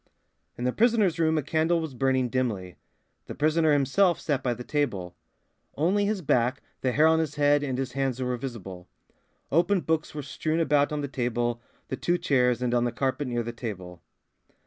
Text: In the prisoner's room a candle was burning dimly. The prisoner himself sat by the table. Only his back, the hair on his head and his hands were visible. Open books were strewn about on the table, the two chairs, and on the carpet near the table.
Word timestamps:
In 0.57 0.63
the 0.63 0.71
prisoner's 0.73 1.19
room 1.19 1.37
a 1.37 1.43
candle 1.43 1.79
was 1.79 1.93
burning 1.93 2.27
dimly. 2.29 2.75
The 3.27 3.35
prisoner 3.35 3.71
himself 3.71 4.19
sat 4.19 4.41
by 4.41 4.55
the 4.55 4.63
table. 4.63 5.15
Only 5.77 6.05
his 6.05 6.23
back, 6.23 6.63
the 6.81 6.91
hair 6.91 7.05
on 7.05 7.19
his 7.19 7.35
head 7.35 7.61
and 7.61 7.77
his 7.77 7.91
hands 7.91 8.19
were 8.19 8.35
visible. 8.35 8.87
Open 9.51 9.79
books 9.79 10.15
were 10.15 10.23
strewn 10.23 10.59
about 10.59 10.91
on 10.91 11.01
the 11.01 11.07
table, 11.07 11.61
the 11.89 11.97
two 11.97 12.17
chairs, 12.17 12.63
and 12.63 12.73
on 12.73 12.83
the 12.83 12.91
carpet 12.91 13.27
near 13.27 13.43
the 13.43 13.53
table. 13.53 14.01